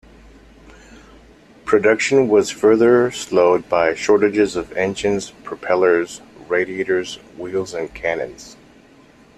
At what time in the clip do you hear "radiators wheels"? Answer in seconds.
6.47-7.75